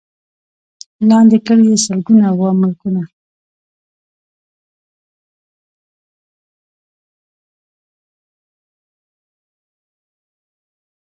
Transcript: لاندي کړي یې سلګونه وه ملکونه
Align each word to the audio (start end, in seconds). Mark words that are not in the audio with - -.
لاندي 1.09 1.39
کړي 1.47 1.63
یې 1.71 1.77
سلګونه 1.85 2.27
وه 2.39 2.51
ملکونه 2.61 3.03